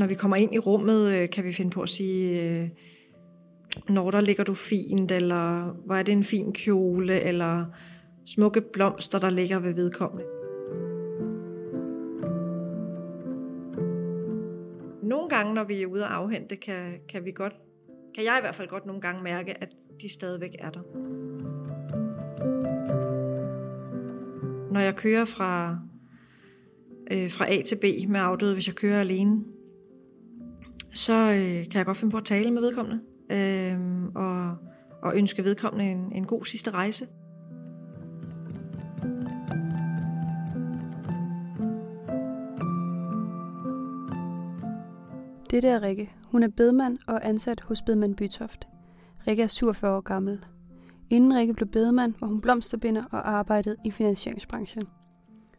Når 0.00 0.06
vi 0.06 0.14
kommer 0.14 0.36
ind 0.36 0.54
i 0.54 0.58
rummet, 0.58 1.12
øh, 1.12 1.30
kan 1.30 1.44
vi 1.44 1.52
finde 1.52 1.70
på 1.70 1.82
at 1.82 1.88
sige, 1.88 2.42
øh, 2.42 2.68
når 3.88 4.10
der 4.10 4.20
ligger 4.20 4.44
du 4.44 4.54
fint, 4.54 5.12
eller 5.12 5.62
hvor 5.86 5.94
er 5.94 6.02
det 6.02 6.12
en 6.12 6.24
fin 6.24 6.52
kjole, 6.52 7.20
eller 7.20 7.64
smukke 8.26 8.60
blomster, 8.60 9.18
der 9.18 9.30
ligger 9.30 9.58
ved 9.58 9.74
vedkommende. 9.74 10.24
Nogle 15.02 15.28
gange, 15.28 15.54
når 15.54 15.64
vi 15.64 15.82
er 15.82 15.86
ude 15.86 16.02
og 16.02 16.16
afhente, 16.16 16.56
kan, 16.56 16.98
kan 17.08 17.24
vi 17.24 17.32
godt, 17.32 17.54
kan 18.14 18.24
jeg 18.24 18.36
i 18.38 18.42
hvert 18.42 18.54
fald 18.54 18.68
godt 18.68 18.86
nogle 18.86 19.00
gange 19.00 19.22
mærke, 19.22 19.62
at 19.62 19.76
de 20.02 20.12
stadigvæk 20.12 20.56
er 20.58 20.70
der. 20.70 20.82
Når 24.72 24.80
jeg 24.80 24.96
kører 24.96 25.24
fra, 25.24 25.78
øh, 27.12 27.30
fra 27.30 27.52
A 27.52 27.62
til 27.62 27.76
B 27.76 28.08
med 28.08 28.20
afdøde, 28.20 28.54
hvis 28.54 28.66
jeg 28.66 28.74
kører 28.74 29.00
alene, 29.00 29.44
så 30.92 31.12
øh, 31.12 31.64
kan 31.70 31.78
jeg 31.78 31.86
godt 31.86 31.96
finde 31.96 32.10
på 32.10 32.16
at 32.16 32.24
tale 32.24 32.50
med 32.50 32.60
vedkommende 32.60 33.00
øh, 33.30 34.04
og, 34.14 34.56
og 35.02 35.16
ønske 35.16 35.44
vedkommende 35.44 35.90
en, 35.90 36.12
en 36.12 36.26
god 36.26 36.44
sidste 36.44 36.70
rejse. 36.70 37.06
Det 45.50 45.64
er 45.64 45.82
Rikke. 45.82 46.10
Hun 46.24 46.42
er 46.42 46.48
bedemand 46.48 46.98
og 47.06 47.28
ansat 47.28 47.60
hos 47.60 47.82
Bedemand 47.82 48.16
Bytoft. 48.16 48.68
Rikke 49.26 49.42
er 49.42 49.46
47 49.46 49.96
år 49.96 50.00
gammel. 50.00 50.44
Inden 51.10 51.36
Rikke 51.36 51.54
blev 51.54 51.68
bedemand, 51.68 52.14
var 52.20 52.26
hun 52.26 52.40
blomsterbinder 52.40 53.04
og 53.04 53.28
arbejdede 53.28 53.76
i 53.84 53.90
finansieringsbranchen. 53.90 54.86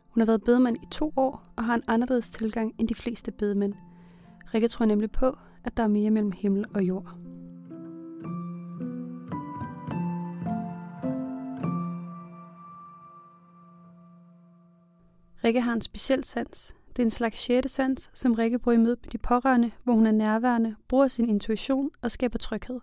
Hun 0.07 0.21
har 0.21 0.26
været 0.26 0.43
bedemand 0.43 0.77
i 0.77 0.88
to 0.91 1.13
år 1.16 1.43
og 1.55 1.63
har 1.63 1.76
en 1.76 1.84
anderledes 1.88 2.29
tilgang 2.29 2.73
end 2.77 2.88
de 2.88 2.95
fleste 2.95 3.32
bedemænd. 3.32 3.73
Rikke 4.54 4.68
tror 4.68 4.86
nemlig 4.86 5.12
på, 5.12 5.38
at 5.64 5.78
der 5.78 5.84
er 5.84 5.88
mere 5.88 6.12
mellem 6.12 6.32
himmel 6.32 6.66
og 6.74 6.84
jord. 6.84 7.18
Rikke 15.44 15.62
har 15.62 15.74
en 15.74 15.82
speciel 15.82 16.24
sans. 16.24 16.76
Det 16.90 17.00
er 17.00 17.04
en 17.04 17.12
slags 17.12 17.40
sjette 17.40 17.70
sans, 17.70 18.12
som 18.14 18.34
Rikke 18.34 18.60
bruger 18.60 18.78
i 18.78 18.82
møde 18.82 18.98
med 19.04 19.10
de 19.12 19.18
pårørende, 19.18 19.72
hvor 19.84 19.94
hun 19.94 20.06
er 20.06 20.12
nærværende, 20.12 20.76
bruger 20.88 21.08
sin 21.08 21.30
intuition 21.30 21.90
og 22.02 22.12
skaber 22.12 22.38
tryghed. 22.38 22.80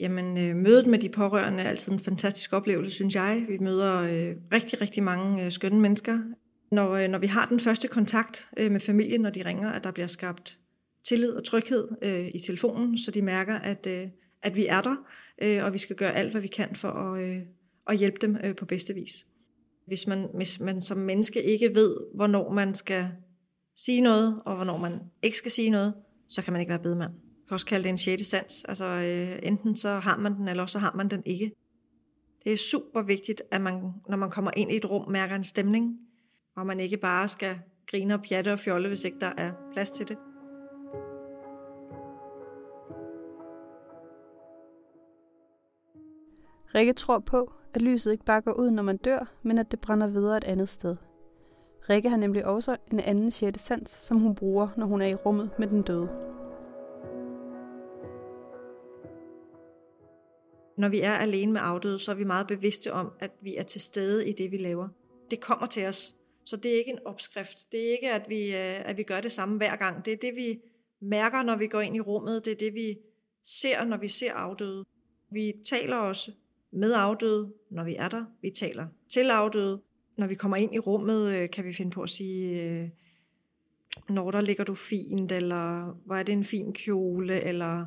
Jamen, 0.00 0.38
øh, 0.38 0.56
mødet 0.56 0.86
med 0.86 0.98
de 0.98 1.08
pårørende 1.08 1.62
er 1.62 1.68
altid 1.68 1.92
en 1.92 2.00
fantastisk 2.00 2.52
oplevelse, 2.52 2.90
synes 2.90 3.14
jeg. 3.14 3.44
Vi 3.48 3.58
møder 3.60 4.00
øh, 4.00 4.36
rigtig, 4.52 4.80
rigtig 4.80 5.02
mange 5.02 5.44
øh, 5.44 5.52
skønne 5.52 5.80
mennesker. 5.80 6.18
Når, 6.76 6.90
øh, 6.92 7.08
når 7.08 7.18
vi 7.18 7.26
har 7.26 7.46
den 7.46 7.60
første 7.60 7.88
kontakt 7.88 8.48
øh, 8.56 8.70
med 8.72 8.80
familien, 8.80 9.20
når 9.20 9.30
de 9.30 9.44
ringer, 9.44 9.70
at 9.70 9.84
der 9.84 9.90
bliver 9.90 10.06
skabt 10.06 10.58
tillid 11.08 11.30
og 11.30 11.44
tryghed 11.44 11.88
øh, 12.02 12.28
i 12.34 12.38
telefonen, 12.38 12.98
så 12.98 13.10
de 13.10 13.22
mærker, 13.22 13.54
at, 13.54 13.86
øh, 13.86 14.08
at 14.42 14.56
vi 14.56 14.66
er 14.66 14.80
der, 14.80 14.96
øh, 15.42 15.64
og 15.64 15.72
vi 15.72 15.78
skal 15.78 15.96
gøre 15.96 16.14
alt, 16.14 16.30
hvad 16.30 16.40
vi 16.40 16.48
kan 16.48 16.74
for 16.74 16.88
at, 16.88 17.22
øh, 17.22 17.42
at 17.86 17.96
hjælpe 17.96 18.18
dem 18.20 18.36
øh, 18.44 18.56
på 18.56 18.64
bedste 18.64 18.94
vis. 18.94 19.26
Hvis 19.86 20.06
man, 20.06 20.28
hvis 20.34 20.60
man 20.60 20.80
som 20.80 20.98
menneske 20.98 21.42
ikke 21.42 21.74
ved, 21.74 21.96
hvornår 22.14 22.52
man 22.52 22.74
skal 22.74 23.08
sige 23.76 24.00
noget, 24.00 24.40
og 24.46 24.56
hvornår 24.56 24.76
man 24.76 25.00
ikke 25.22 25.36
skal 25.36 25.50
sige 25.50 25.70
noget, 25.70 25.94
så 26.28 26.42
kan 26.42 26.52
man 26.52 26.60
ikke 26.60 26.70
være 26.70 26.82
bedemand. 26.82 27.12
Man 27.12 27.46
kan 27.48 27.54
også 27.54 27.66
kalde 27.66 27.84
det 27.84 27.90
en 27.90 27.98
sjette 27.98 28.24
sans. 28.24 28.64
Altså, 28.64 28.84
øh, 28.84 29.38
enten 29.42 29.76
så 29.76 29.98
har 29.98 30.16
man 30.16 30.36
den, 30.36 30.48
eller 30.48 30.66
så 30.66 30.78
har 30.78 30.94
man 30.96 31.08
den 31.08 31.22
ikke. 31.26 31.52
Det 32.44 32.52
er 32.52 32.56
super 32.56 33.02
vigtigt, 33.02 33.42
at 33.50 33.60
man, 33.60 33.74
når 34.08 34.16
man 34.16 34.30
kommer 34.30 34.50
ind 34.56 34.72
i 34.72 34.76
et 34.76 34.90
rum, 34.90 35.10
mærker 35.10 35.36
en 35.36 35.44
stemning, 35.44 35.98
og 36.56 36.66
man 36.66 36.80
ikke 36.80 36.96
bare 36.96 37.28
skal 37.28 37.58
grine 37.90 38.14
og 38.14 38.22
pjatte 38.22 38.52
og 38.52 38.58
fjolle, 38.58 38.88
hvis 38.88 39.04
ikke 39.04 39.18
der 39.20 39.32
er 39.36 39.52
plads 39.72 39.90
til 39.90 40.08
det. 40.08 40.18
Rikke 46.74 46.92
tror 46.92 47.18
på, 47.18 47.52
at 47.74 47.82
lyset 47.82 48.12
ikke 48.12 48.24
bare 48.24 48.40
går 48.40 48.52
ud, 48.52 48.70
når 48.70 48.82
man 48.82 48.96
dør, 48.96 49.32
men 49.42 49.58
at 49.58 49.70
det 49.70 49.80
brænder 49.80 50.06
videre 50.06 50.36
et 50.36 50.44
andet 50.44 50.68
sted. 50.68 50.96
Rikke 51.90 52.08
har 52.08 52.16
nemlig 52.16 52.46
også 52.46 52.76
en 52.92 53.00
anden 53.00 53.30
sjette 53.30 53.60
sans, 53.60 53.90
som 53.90 54.18
hun 54.18 54.34
bruger, 54.34 54.68
når 54.76 54.86
hun 54.86 55.02
er 55.02 55.06
i 55.06 55.14
rummet 55.14 55.50
med 55.58 55.68
den 55.68 55.82
døde. 55.82 56.08
Når 60.78 60.88
vi 60.88 61.00
er 61.00 61.12
alene 61.12 61.52
med 61.52 61.60
afdøde, 61.64 61.98
så 61.98 62.10
er 62.10 62.14
vi 62.14 62.24
meget 62.24 62.46
bevidste 62.46 62.92
om, 62.92 63.12
at 63.20 63.30
vi 63.40 63.56
er 63.56 63.62
til 63.62 63.80
stede 63.80 64.28
i 64.28 64.32
det, 64.32 64.52
vi 64.52 64.56
laver. 64.56 64.88
Det 65.30 65.40
kommer 65.40 65.66
til 65.66 65.86
os. 65.86 66.15
Så 66.46 66.56
det 66.56 66.74
er 66.74 66.78
ikke 66.78 66.90
en 66.90 67.06
opskrift. 67.06 67.72
Det 67.72 67.86
er 67.86 67.92
ikke, 67.92 68.12
at 68.12 68.28
vi, 68.28 68.46
øh, 68.46 68.88
at 68.88 68.96
vi 68.96 69.02
gør 69.02 69.20
det 69.20 69.32
samme 69.32 69.56
hver 69.56 69.76
gang. 69.76 70.04
Det 70.04 70.12
er 70.12 70.16
det, 70.16 70.36
vi 70.36 70.60
mærker, 71.00 71.42
når 71.42 71.56
vi 71.56 71.66
går 71.66 71.80
ind 71.80 71.96
i 71.96 72.00
rummet. 72.00 72.44
Det 72.44 72.50
er 72.50 72.56
det, 72.56 72.74
vi 72.74 72.98
ser, 73.44 73.84
når 73.84 73.96
vi 73.96 74.08
ser 74.08 74.32
afdøde. 74.32 74.84
Vi 75.30 75.52
taler 75.64 75.96
også 75.96 76.32
med 76.70 76.92
afdøde, 76.92 77.52
når 77.70 77.84
vi 77.84 77.96
er 77.96 78.08
der. 78.08 78.24
Vi 78.42 78.50
taler 78.50 78.86
til 79.08 79.30
afdøde. 79.30 79.80
Når 80.16 80.26
vi 80.26 80.34
kommer 80.34 80.56
ind 80.56 80.74
i 80.74 80.78
rummet, 80.78 81.32
øh, 81.32 81.50
kan 81.50 81.64
vi 81.64 81.72
finde 81.72 81.90
på 81.90 82.02
at 82.02 82.10
sige, 82.10 82.62
øh, 82.62 82.88
når 84.08 84.30
der 84.30 84.40
ligger 84.40 84.64
du 84.64 84.74
fint, 84.74 85.32
eller 85.32 85.96
hvor 86.04 86.16
er 86.16 86.22
det 86.22 86.32
en 86.32 86.44
fin 86.44 86.72
kjole, 86.72 87.40
eller 87.40 87.86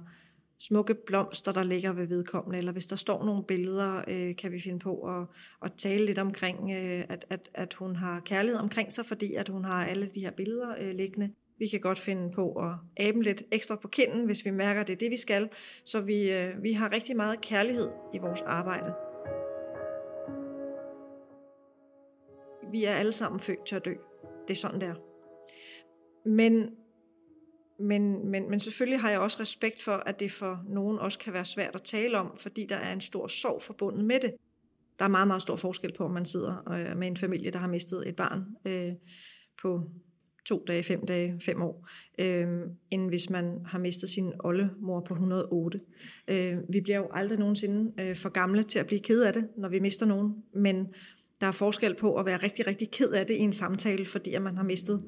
smukke 0.59 0.95
blomster, 1.05 1.51
der 1.51 1.63
ligger 1.63 1.93
ved 1.93 2.07
vedkommende, 2.07 2.57
eller 2.57 2.71
hvis 2.71 2.87
der 2.87 2.95
står 2.95 3.25
nogle 3.25 3.43
billeder, 3.43 4.03
øh, 4.07 4.35
kan 4.35 4.51
vi 4.51 4.59
finde 4.59 4.79
på 4.79 5.01
at, 5.01 5.27
at 5.63 5.71
tale 5.77 6.05
lidt 6.05 6.19
omkring, 6.19 6.71
øh, 6.71 7.03
at, 7.09 7.25
at, 7.29 7.49
at 7.53 7.73
hun 7.73 7.95
har 7.95 8.19
kærlighed 8.19 8.59
omkring 8.59 8.93
sig, 8.93 9.05
fordi 9.05 9.33
at 9.33 9.49
hun 9.49 9.65
har 9.65 9.85
alle 9.85 10.07
de 10.07 10.19
her 10.19 10.31
billeder 10.31 10.75
øh, 10.79 10.95
liggende. 10.95 11.33
Vi 11.59 11.67
kan 11.67 11.79
godt 11.79 11.99
finde 11.99 12.31
på 12.31 12.51
at 12.53 12.71
abe 12.97 13.21
lidt 13.21 13.43
ekstra 13.51 13.75
på 13.75 13.87
kinden, 13.87 14.25
hvis 14.25 14.45
vi 14.45 14.51
mærker, 14.51 14.81
at 14.81 14.87
det 14.87 14.93
er 14.93 14.97
det, 14.97 15.11
vi 15.11 15.17
skal. 15.17 15.49
Så 15.85 16.01
vi, 16.01 16.31
øh, 16.31 16.63
vi 16.63 16.71
har 16.71 16.91
rigtig 16.91 17.15
meget 17.15 17.41
kærlighed 17.41 17.89
i 18.13 18.17
vores 18.17 18.41
arbejde. 18.41 18.93
Vi 22.71 22.85
er 22.85 22.93
alle 22.93 23.13
sammen 23.13 23.39
født 23.39 23.65
til 23.65 23.75
at 23.75 23.85
dø. 23.85 23.93
Det 24.47 24.53
er 24.53 24.57
sådan, 24.57 24.81
der. 24.81 24.93
Men, 26.29 26.69
men, 27.79 28.29
men, 28.29 28.49
men 28.49 28.59
selvfølgelig 28.59 28.99
har 28.99 29.09
jeg 29.09 29.19
også 29.19 29.37
respekt 29.39 29.81
for, 29.81 29.91
at 29.91 30.19
det 30.19 30.31
for 30.31 30.63
nogen 30.67 30.99
også 30.99 31.19
kan 31.19 31.33
være 31.33 31.45
svært 31.45 31.75
at 31.75 31.81
tale 31.81 32.17
om, 32.17 32.37
fordi 32.37 32.65
der 32.65 32.75
er 32.75 32.93
en 32.93 33.01
stor 33.01 33.27
sorg 33.27 33.61
forbundet 33.61 34.05
med 34.05 34.19
det. 34.19 34.33
Der 34.99 35.05
er 35.05 35.09
meget, 35.09 35.27
meget 35.27 35.41
stor 35.41 35.55
forskel 35.55 35.93
på, 35.97 36.05
om 36.05 36.11
man 36.11 36.25
sidder 36.25 36.71
øh, 36.71 36.97
med 36.97 37.07
en 37.07 37.17
familie, 37.17 37.51
der 37.51 37.59
har 37.59 37.67
mistet 37.67 38.09
et 38.09 38.15
barn 38.15 38.45
øh, 38.65 38.93
på 39.61 39.83
to 40.45 40.63
dage, 40.67 40.83
fem 40.83 41.05
dage, 41.05 41.39
fem 41.45 41.61
år, 41.61 41.87
øh, 42.19 42.47
end 42.91 43.09
hvis 43.09 43.29
man 43.29 43.59
har 43.65 43.79
mistet 43.79 44.09
sin 44.09 44.33
oldemor 44.39 44.99
på 44.99 45.13
108. 45.13 45.79
Øh, 46.27 46.57
vi 46.69 46.81
bliver 46.81 46.97
jo 46.97 47.07
aldrig 47.13 47.39
nogensinde 47.39 48.01
øh, 48.01 48.15
for 48.15 48.29
gamle 48.29 48.63
til 48.63 48.79
at 48.79 48.87
blive 48.87 48.99
ked 48.99 49.23
af 49.23 49.33
det, 49.33 49.47
når 49.57 49.69
vi 49.69 49.79
mister 49.79 50.05
nogen, 50.05 50.35
men 50.53 50.87
der 51.41 51.47
er 51.47 51.51
forskel 51.51 51.95
på 51.95 52.15
at 52.15 52.25
være 52.25 52.37
rigtig, 52.37 52.67
rigtig 52.67 52.91
ked 52.91 53.11
af 53.11 53.27
det 53.27 53.33
i 53.33 53.39
en 53.39 53.53
samtale, 53.53 54.05
fordi 54.05 54.33
at 54.33 54.41
man 54.41 54.57
har 54.57 54.63
mistet 54.63 55.03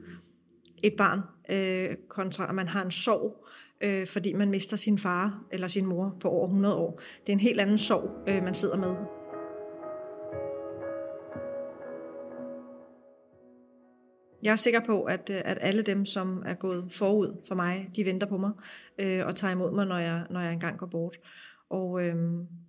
et 0.83 0.93
barn, 0.97 1.19
øh, 1.51 1.95
kontra 2.09 2.49
at 2.49 2.55
man 2.55 2.67
har 2.67 2.85
en 2.85 2.91
sorg, 2.91 3.47
øh, 3.81 4.07
fordi 4.07 4.33
man 4.33 4.49
mister 4.49 4.77
sin 4.77 4.97
far 4.97 5.43
eller 5.51 5.67
sin 5.67 5.85
mor 5.85 6.17
på 6.19 6.29
over 6.29 6.47
100 6.47 6.75
år. 6.75 7.01
Det 7.21 7.29
er 7.29 7.33
en 7.33 7.39
helt 7.39 7.61
anden 7.61 7.77
sorg, 7.77 8.29
øh, 8.29 8.43
man 8.43 8.53
sidder 8.53 8.77
med. 8.77 8.95
Jeg 14.43 14.51
er 14.51 14.55
sikker 14.55 14.79
på, 14.79 15.03
at, 15.03 15.29
øh, 15.33 15.41
at 15.45 15.57
alle 15.61 15.81
dem, 15.81 16.05
som 16.05 16.43
er 16.45 16.53
gået 16.53 16.91
forud 16.91 17.45
for 17.47 17.55
mig, 17.55 17.89
de 17.95 18.05
venter 18.05 18.27
på 18.27 18.37
mig 18.37 18.51
øh, 18.99 19.25
og 19.25 19.35
tager 19.35 19.51
imod 19.51 19.71
mig, 19.71 19.85
når 19.85 19.97
jeg, 19.97 20.25
når 20.29 20.39
jeg 20.39 20.53
engang 20.53 20.77
går 20.77 20.87
bort. 20.87 21.17
Og 21.69 22.01
øh, 22.03 22.15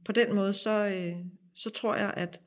på 0.04 0.12
den 0.12 0.34
måde, 0.34 0.52
så, 0.52 0.86
øh, 0.86 1.16
så 1.54 1.70
tror 1.70 1.94
jeg, 1.96 2.14
at 2.16 2.40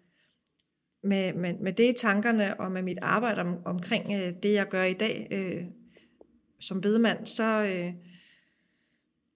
med, 1.05 1.33
med, 1.33 1.53
med 1.53 1.73
det 1.73 1.89
i 1.89 1.93
tankerne 1.93 2.59
og 2.59 2.71
med 2.71 2.81
mit 2.81 2.97
arbejde 3.01 3.41
om, 3.41 3.57
omkring 3.66 4.13
øh, 4.13 4.34
det, 4.43 4.53
jeg 4.53 4.67
gør 4.67 4.84
i 4.84 4.93
dag 4.93 5.28
øh, 5.31 5.63
som 6.59 6.81
bedemand, 6.81 7.25
så, 7.25 7.63
øh, 7.63 7.93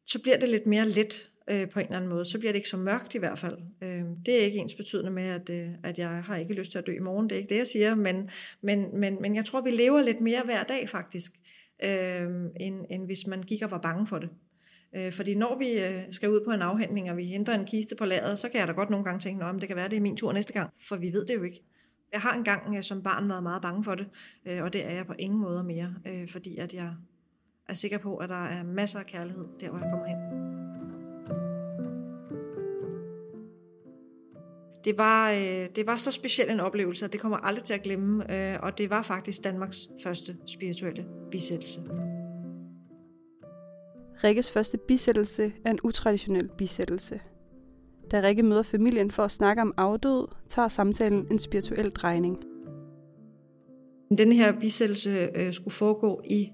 så 0.06 0.20
bliver 0.22 0.38
det 0.38 0.50
lidt 0.50 0.68
mere 0.68 0.88
let 0.88 1.30
øh, 1.50 1.70
på 1.70 1.80
en 1.80 1.86
eller 1.86 1.98
anden 1.98 2.10
måde. 2.10 2.26
Så 2.26 2.40
bliver 2.40 2.52
det 2.52 2.58
ikke 2.58 2.70
så 2.70 2.78
mørkt 2.78 3.16
i 3.16 3.18
hvert 3.18 3.40
fald. 3.40 3.58
Øh, 3.82 4.04
det 4.26 4.40
er 4.42 4.46
ikke 4.46 4.60
ens 4.60 4.76
betydende 4.76 5.12
med, 5.12 5.24
at, 5.24 5.50
øh, 5.50 5.70
at 5.84 6.00
jeg 6.00 6.10
har 6.24 6.36
ikke 6.36 6.54
lyst 6.54 6.72
til 6.72 6.78
at 6.78 6.88
dø 6.88 6.96
i 6.96 7.00
morgen. 7.00 7.30
Det 7.30 7.36
er 7.36 7.40
ikke 7.40 7.50
det, 7.50 7.58
jeg 7.58 7.68
siger. 7.68 7.96
Men, 7.96 8.30
men, 8.62 9.00
men, 9.00 9.18
men 9.22 9.36
jeg 9.36 9.46
tror, 9.46 9.62
vi 9.62 9.70
lever 9.70 10.02
lidt 10.02 10.22
mere 10.22 10.42
hver 10.46 10.64
dag 10.64 10.90
faktisk, 10.90 11.32
øh, 11.84 12.28
end, 12.60 12.86
end 12.90 13.06
hvis 13.06 13.28
man 13.28 13.44
gik 13.44 13.62
og 13.62 13.72
var 13.72 13.82
bange 13.82 14.08
for 14.08 14.20
det. 14.20 14.30
Øh, 14.96 15.12
fordi 15.12 15.36
når 15.36 15.58
vi 15.58 15.80
øh, 15.80 16.02
skal 16.12 16.30
ud 16.30 16.42
på 16.46 16.52
en 16.52 16.62
afhentning, 16.62 17.12
og 17.12 17.18
vi 17.18 17.26
henter 17.26 17.54
en 17.54 17.66
kiste 17.66 17.96
på 17.96 18.06
lageret, 18.06 18.40
så 18.40 18.50
kan 18.50 18.60
jeg 18.60 18.68
da 18.68 18.74
godt 18.74 18.90
nogle 18.90 19.06
gange 19.06 19.20
tænke, 19.20 19.46
at 19.46 19.56
det 19.60 19.68
kan 19.68 19.76
være, 19.78 19.90
det 19.90 19.98
er 19.98 20.02
min 20.02 20.16
tur 20.16 20.32
næste 20.32 20.54
gang. 20.54 20.70
For 20.88 20.96
vi 20.96 21.14
ved 21.14 21.26
det 21.26 21.36
jo 21.36 21.44
ikke. 21.44 21.64
Jeg 22.12 22.22
har 22.22 22.34
engang 22.34 22.76
øh, 22.76 22.84
som 22.84 23.04
barn 23.04 23.30
været 23.30 23.44
meget 23.44 23.62
bange 23.62 23.84
for 23.84 23.96
det, 23.96 24.08
øh, 24.46 24.64
og 24.64 24.74
det 24.74 24.86
er 24.86 24.92
jeg 24.92 25.06
på 25.06 25.14
ingen 25.20 25.40
måde 25.40 25.64
mere, 25.64 25.94
øh, 26.08 26.28
fordi 26.28 26.58
at 26.58 26.74
jeg 26.74 26.94
er 27.70 27.74
sikker 27.74 27.98
på, 27.98 28.18
at 28.18 28.30
der 28.30 28.46
er 28.46 28.64
masser 28.64 29.00
af 29.00 29.06
kærlighed 29.06 29.46
der, 29.60 29.70
hvor 29.70 29.80
jeg 29.80 29.90
kommer 29.92 30.08
hen. 30.08 30.50
det 34.84 34.98
var, 34.98 35.32
øh, 35.32 35.68
det 35.76 35.88
var 35.88 35.96
så 35.96 36.12
speciel 36.12 36.50
en 36.50 36.60
oplevelse, 36.60 37.06
at 37.06 37.14
det 37.14 37.22
kommer 37.22 37.38
aldrig 37.38 37.64
til 37.64 37.74
at 37.74 37.84
glemme, 37.84 38.34
øh, 38.34 38.58
og 38.64 38.78
det 38.78 38.90
var 38.90 39.02
faktisk 39.02 39.44
Danmarks 39.44 39.90
første 40.04 40.36
spirituelle 40.48 41.06
bisættelse. 41.32 41.82
Rikkes 44.24 44.52
første 44.52 44.78
bisættelse 44.78 45.52
er 45.66 45.72
en 45.72 45.80
utraditionel 45.84 46.50
bisættelse. 46.58 47.20
Da 48.12 48.22
Rikke 48.22 48.44
møder 48.44 48.64
familien 48.64 49.12
for 49.12 49.24
at 49.24 49.32
snakke 49.32 49.62
om 49.62 49.74
afdød, 49.78 50.28
tager 50.50 50.68
samtalen 50.68 51.28
en 51.32 51.40
spirituel 51.40 51.90
drejning. 51.90 52.38
Den 54.18 54.32
her 54.32 54.60
bisættelse 54.60 55.30
øh, 55.36 55.54
skulle 55.54 55.74
foregå 55.74 56.22
i 56.30 56.50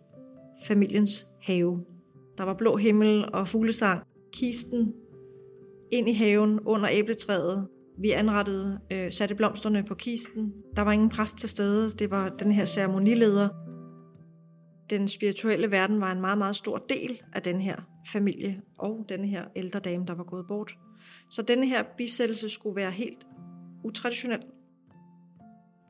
familiens 0.68 1.26
have. 1.42 1.86
Der 2.38 2.44
var 2.44 2.54
blå 2.54 2.78
himmel 2.78 3.26
og 3.34 3.48
fuglesang. 3.48 4.04
Kisten 4.34 4.94
ind 5.92 6.10
i 6.10 6.14
haven 6.14 6.60
under 6.66 6.90
æbletræet. 6.92 7.68
Vi 8.00 8.12
anrettede, 8.12 8.80
øh, 8.92 9.12
satte 9.12 9.36
blomsterne 9.36 9.84
på 9.84 9.96
kisten. 9.96 10.54
Der 10.76 10.82
var 10.82 10.92
ingen 10.92 11.10
præst 11.10 11.38
til 11.38 11.50
stede. 11.50 11.92
Det 12.00 12.12
var 12.12 12.30
den 12.30 12.52
her 12.52 12.66
ceremonileder. 12.66 13.65
Den 14.90 15.08
spirituelle 15.08 15.72
verden 15.72 16.02
var 16.02 16.12
en 16.12 16.22
meget, 16.22 16.38
meget 16.38 16.56
stor 16.56 16.78
del 16.78 17.22
af 17.34 17.42
den 17.42 17.62
her 17.62 17.76
familie 18.08 18.62
og 18.78 19.06
den 19.10 19.26
her 19.26 19.44
ældre 19.56 19.80
dame, 19.80 20.06
der 20.08 20.16
var 20.16 20.24
gået 20.24 20.48
bort. 20.48 20.78
Så 21.30 21.42
denne 21.42 21.68
her 21.68 21.84
bisættelse 21.98 22.50
skulle 22.50 22.76
være 22.76 22.92
helt 22.92 23.28
utraditionel. 23.84 24.40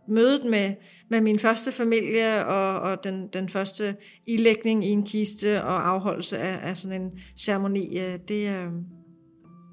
Mødet 0.08 0.46
med, 0.50 0.74
med 1.10 1.22
min 1.22 1.40
første 1.40 1.72
familie 1.72 2.46
og, 2.46 2.80
og 2.80 3.04
den, 3.04 3.28
den 3.28 3.50
første 3.50 3.96
ilægning 4.28 4.86
i 4.86 4.90
en 4.90 5.04
kiste 5.04 5.64
og 5.64 5.88
afholdelse 5.90 6.38
af, 6.38 6.70
af 6.70 6.78
sådan 6.78 7.02
en 7.02 7.20
ceremoni, 7.38 8.00
øh, 8.00 8.20
det, 8.28 8.50
øh, 8.50 8.68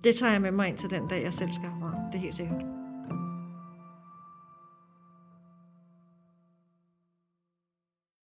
det 0.05 0.15
tager 0.15 0.33
jeg 0.33 0.43
med 0.43 0.51
mig 0.51 0.69
ind 0.69 0.77
til 0.77 0.91
den 0.91 1.09
dag, 1.09 1.23
jeg 1.23 1.35
selv 1.35 1.51
skal 1.53 1.69
herfra. 1.69 1.97
Det 2.13 2.19
er 2.19 2.23
helt 2.23 2.35
sikkert. 2.35 2.82